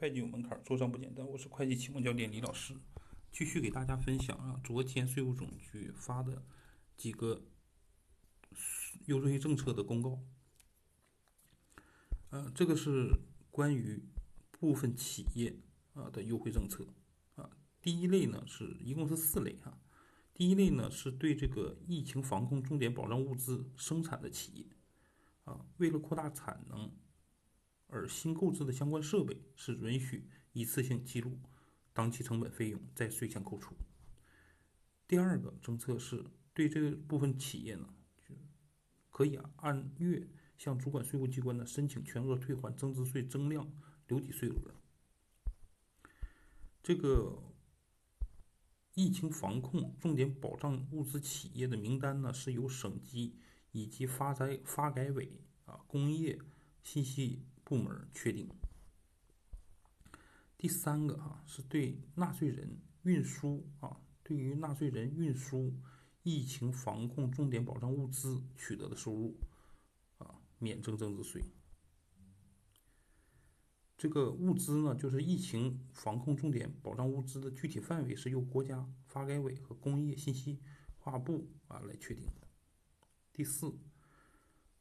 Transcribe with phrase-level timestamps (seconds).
[0.00, 1.26] 会计有门槛，做账不简单。
[1.26, 2.72] 我是会计启蒙教练李老师，
[3.32, 6.40] 继续给大家分享啊，昨天税务总局发的
[6.96, 7.42] 几个
[9.06, 10.20] 优惠政策的公告。
[12.30, 13.10] 呃，这个是
[13.50, 14.00] 关于
[14.52, 15.58] 部分企业
[15.94, 16.86] 啊的优惠政策
[17.34, 17.50] 啊。
[17.82, 19.80] 第一类呢是一共是四类哈。
[20.32, 24.64] 第一类呢是对这个疫情防控重点保障物资生产的企业
[25.42, 26.88] 啊，为了扩大产能。
[27.88, 31.38] 而新购置的相关设备是允许一次性记录
[31.92, 33.74] 当期成本费用，在税前扣除。
[35.06, 37.88] 第二个政策是对这部分企业呢，
[39.10, 43.72] 可以按月向主管税务机关呢申请全额退还增值税增量
[44.06, 44.74] 留抵税额。
[46.82, 47.42] 这个
[48.94, 53.38] 疫情防控重点保障物资企业的名单呢，是由省级
[53.72, 56.38] 以及发改发改委啊工业
[56.82, 57.46] 信息。
[57.68, 58.48] 部门确定。
[60.56, 65.74] 第三个哈是对纳税人运输啊，对于纳税人运输
[66.22, 69.36] 疫情防控重点保障物资取得的收入
[70.16, 71.44] 啊，免征增值税。
[73.98, 80.58] 这个物资呢，就是疫情防控重点保障物资的具体范围是由国家发改委和工业信息
[80.96, 82.48] 化部啊来确定的。
[83.34, 83.78] 第四，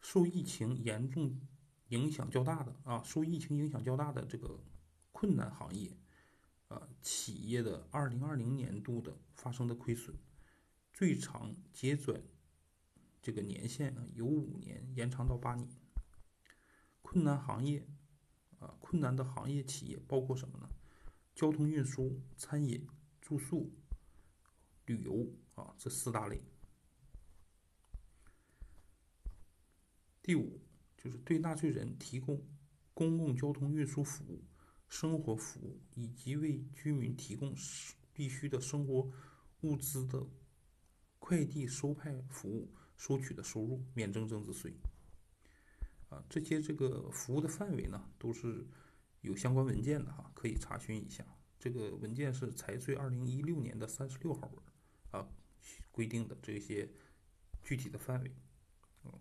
[0.00, 1.40] 受疫情严重。
[1.88, 4.60] 影响较大的啊，受疫情影响较大的这个
[5.12, 5.96] 困难行业，
[6.68, 10.16] 啊，企业的二零二零年度的发生的亏损，
[10.92, 12.20] 最长结转
[13.22, 15.68] 这个年限啊由五年延长到八年。
[17.02, 17.86] 困难行业
[18.58, 20.68] 啊，困难的行业企业包括什么呢？
[21.36, 22.88] 交通运输、餐饮、
[23.20, 23.72] 住宿、
[24.86, 26.42] 旅游啊，这四大类。
[30.20, 30.65] 第五。
[31.06, 32.44] 就是对纳税人提供
[32.92, 34.42] 公共交通运输服务、
[34.88, 37.54] 生活服务以及为居民提供
[38.12, 39.08] 必须的生活
[39.60, 40.26] 物资的
[41.20, 44.74] 快递收派服务收取的收入免征增值税。
[46.08, 48.66] 啊，这些这个服务的范围呢，都是
[49.20, 51.24] 有相关文件的哈，可以查询一下。
[51.60, 54.64] 这个文件是财税二零一六年的三十六号文
[55.12, 55.28] 啊
[55.92, 56.90] 规定的这些
[57.62, 58.34] 具体的范围。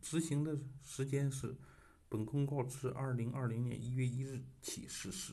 [0.00, 1.56] 执行的时间是，
[2.08, 5.32] 本公告自二零二零年一月一日起实施。